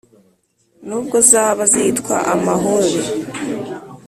[0.87, 2.93] n' ubwo zaba zitwa amahore